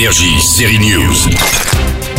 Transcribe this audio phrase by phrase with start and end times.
[0.00, 1.14] Énergie, série News.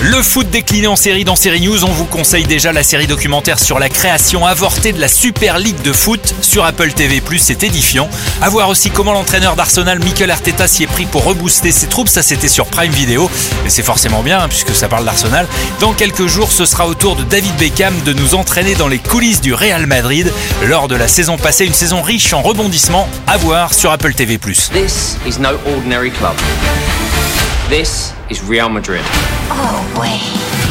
[0.04, 3.58] Le foot décliné en série dans Série News, on vous conseille déjà la série documentaire
[3.58, 8.08] sur la création avortée de la Super League de foot sur Apple TV+, c'est édifiant.
[8.40, 12.08] À voir aussi comment l'entraîneur d'Arsenal, Mikel Arteta, s'y est pris pour rebooster ses troupes,
[12.08, 13.28] ça c'était sur Prime Video,
[13.64, 15.48] mais c'est forcément bien hein, puisque ça parle d'Arsenal.
[15.80, 19.00] Dans quelques jours, ce sera au tour de David Beckham de nous entraîner dans les
[19.00, 20.32] coulisses du Real Madrid
[20.68, 24.38] lors de la saison passée, une saison riche en rebondissements, à voir sur Apple TV+.
[24.38, 26.36] This is no ordinary club.
[27.70, 29.02] This is Real Madrid.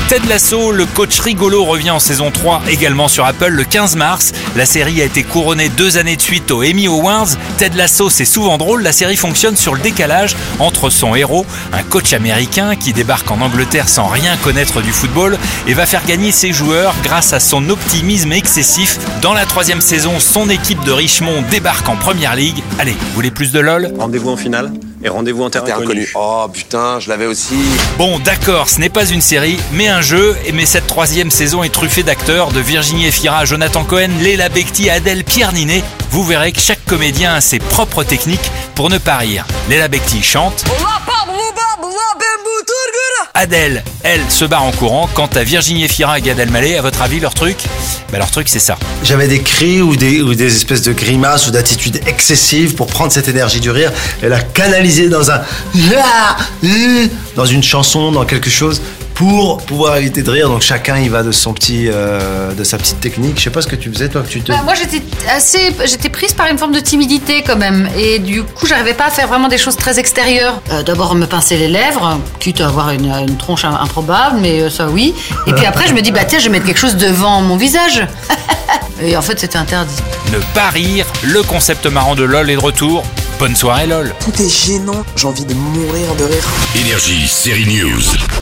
[0.08, 4.32] Ted Lasso, le coach rigolo, revient en saison 3 également sur Apple le 15 mars.
[4.56, 7.28] La série a été couronnée deux années de suite aux Emmy Awards.
[7.58, 11.82] Ted Lasso, c'est souvent drôle, la série fonctionne sur le décalage entre son héros, un
[11.82, 16.32] coach américain qui débarque en Angleterre sans rien connaître du football et va faire gagner
[16.32, 18.98] ses joueurs grâce à son optimisme excessif.
[19.22, 22.62] Dans la troisième saison, son équipe de Richmond débarque en Première League.
[22.78, 23.90] Allez, vous voulez plus de LOL?
[23.98, 24.72] Rendez-vous en finale?
[25.02, 26.02] Et rendez-vous en terrain Terrain inconnu.
[26.02, 26.12] inconnu.
[26.14, 27.54] Oh putain, je l'avais aussi.
[27.98, 30.36] Bon, d'accord, ce n'est pas une série, mais un jeu.
[30.46, 34.48] Et mais cette troisième saison est truffée d'acteurs, de Virginie Efira à Jonathan Cohen, Léla
[34.48, 35.82] Becti à Adèle Pierre Ninet.
[36.10, 39.46] Vous verrez que chaque comédien a ses propres techniques pour ne pas rire.
[39.68, 40.64] Léla Becti chante.
[43.40, 45.08] Adèle, elle, se barre en courant.
[45.14, 47.56] Quant à Virginie Efira et Gad Elmaleh, à votre avis, leur truc?
[48.12, 48.76] Bah, Leur truc, c'est ça.
[49.02, 53.10] J'avais des cris ou des, ou des espèces de grimaces ou d'attitudes excessives pour prendre
[53.10, 55.40] cette énergie du rire et la canaliser dans un
[57.34, 58.82] dans une chanson, dans quelque chose
[59.20, 60.48] pour pouvoir éviter de rire.
[60.48, 63.36] Donc chacun il va de son petit euh, de sa petite technique.
[63.38, 65.74] Je sais pas ce que tu faisais toi que tu te Bah, moi, j'étais assez,
[65.84, 69.10] j'étais prise par une forme de timidité quand même, et du coup, j'arrivais pas à
[69.10, 70.62] faire vraiment des choses très extérieures.
[70.72, 74.62] Euh, D'abord, me pincer les lèvres, quitte à avoir une, une tronche im- improbable, mais
[74.62, 75.12] euh, ça oui.
[75.46, 77.58] Et puis après, je me dis, bah tiens, je vais mettre quelque chose devant mon
[77.58, 78.06] visage.
[79.02, 79.92] et en fait, c'était interdit.
[80.32, 83.04] Ne pas rire, le concept marrant de LOL est de retour.
[83.38, 85.04] Bonne soirée LOL Tout est gênant.
[85.16, 86.44] J'ai envie de mourir de rire.
[86.74, 88.39] Énergie, série News.